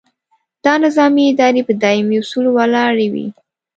دا 0.65 0.73
نظامي 0.83 1.23
ادارې 1.31 1.61
په 1.67 1.73
دایمي 1.83 2.15
اصولو 2.21 2.49
ولاړې 2.57 3.07
وي. 3.13 3.27